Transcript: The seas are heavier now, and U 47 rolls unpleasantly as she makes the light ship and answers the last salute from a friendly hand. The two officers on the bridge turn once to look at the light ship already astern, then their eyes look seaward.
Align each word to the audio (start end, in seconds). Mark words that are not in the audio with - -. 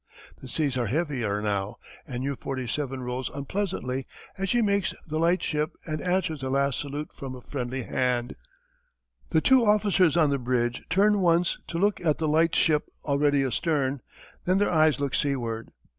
The 0.41 0.47
seas 0.47 0.77
are 0.77 0.87
heavier 0.87 1.41
now, 1.43 1.75
and 2.07 2.23
U 2.23 2.35
47 2.35 3.03
rolls 3.03 3.29
unpleasantly 3.35 4.07
as 4.35 4.49
she 4.49 4.59
makes 4.59 4.95
the 5.05 5.19
light 5.19 5.43
ship 5.43 5.73
and 5.85 6.01
answers 6.01 6.41
the 6.41 6.49
last 6.49 6.79
salute 6.79 7.09
from 7.13 7.35
a 7.35 7.41
friendly 7.41 7.83
hand. 7.83 8.33
The 9.29 9.41
two 9.41 9.63
officers 9.63 10.17
on 10.17 10.31
the 10.31 10.39
bridge 10.39 10.81
turn 10.89 11.19
once 11.21 11.59
to 11.67 11.77
look 11.77 12.01
at 12.03 12.17
the 12.17 12.27
light 12.27 12.55
ship 12.55 12.89
already 13.05 13.43
astern, 13.43 14.01
then 14.45 14.57
their 14.57 14.71
eyes 14.71 14.99
look 14.99 15.13
seaward. 15.13 15.69